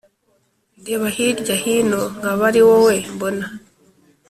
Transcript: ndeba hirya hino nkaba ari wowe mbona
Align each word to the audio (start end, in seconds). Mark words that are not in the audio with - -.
ndeba 0.79 1.07
hirya 1.15 1.55
hino 1.63 2.01
nkaba 2.17 2.43
ari 2.49 2.61
wowe 2.67 2.95
mbona 3.13 3.45